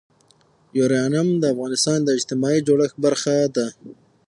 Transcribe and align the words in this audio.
یورانیم 0.77 1.29
د 1.37 1.43
افغانستان 1.53 1.99
د 2.03 2.09
اجتماعي 2.17 2.59
جوړښت 2.67 2.97
برخه 3.05 3.35
ده. 3.55 3.67